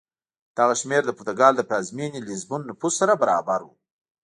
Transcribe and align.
دغه 0.57 0.73
شمېر 0.81 1.01
د 1.05 1.11
پرتګال 1.17 1.53
له 1.57 1.63
پلازمېنې 1.69 2.19
لېزبون 2.27 2.61
نفوس 2.69 2.93
سره 3.01 3.13
برابر 3.23 3.59
و. 3.63 3.69